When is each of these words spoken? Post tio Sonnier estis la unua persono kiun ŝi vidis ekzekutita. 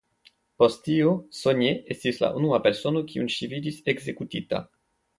Post 0.63 0.79
tio 0.87 1.11
Sonnier 1.41 1.93
estis 1.97 2.21
la 2.25 2.31
unua 2.41 2.63
persono 2.65 3.07
kiun 3.13 3.33
ŝi 3.37 3.55
vidis 3.55 3.81
ekzekutita. 3.97 4.69